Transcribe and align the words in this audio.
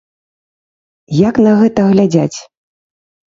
Як 1.29 1.35
на 1.49 1.53
гэта 1.59 1.85
глядзяць? 1.91 2.37